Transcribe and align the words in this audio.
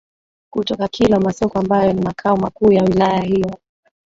kutoka 0.53 0.87
Kilwa 0.87 1.19
Masoko 1.19 1.59
ambayo 1.59 1.93
ni 1.93 2.01
makao 2.01 2.37
makuu 2.37 2.71
ya 2.71 2.83
wilaya 2.83 3.21
hiyo 3.21 3.57